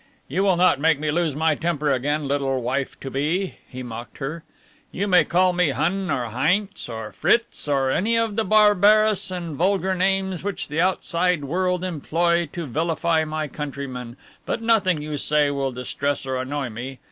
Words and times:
"You 0.27 0.41
will 0.43 0.55
not 0.57 0.79
make 0.79 0.99
me 0.99 1.11
lose 1.11 1.35
my 1.35 1.53
temper 1.53 1.91
again, 1.91 2.27
Little 2.27 2.59
wife 2.59 2.99
to 3.01 3.11
be," 3.11 3.59
he 3.69 3.83
mocked 3.83 4.17
her; 4.17 4.43
"you 4.91 5.07
may 5.07 5.23
call 5.23 5.53
me 5.53 5.69
Hun 5.69 6.09
or 6.09 6.25
Heinz 6.31 6.89
or 6.89 7.11
Fritz 7.11 7.67
or 7.67 7.91
any 7.91 8.17
of 8.17 8.35
the 8.35 8.43
barbarous 8.43 9.29
and 9.29 9.55
vulgar 9.55 9.93
names 9.93 10.43
which 10.43 10.69
the 10.69 10.81
outside 10.81 11.43
world 11.45 11.83
employ 11.83 12.47
to 12.51 12.65
vilify 12.65 13.25
my 13.25 13.47
countrymen, 13.47 14.17
but 14.43 14.59
nothing 14.63 15.03
you 15.03 15.19
say 15.19 15.51
will 15.51 15.71
distress 15.71 16.25
or 16.25 16.37
annoy 16.37 16.69
me. 16.69 16.97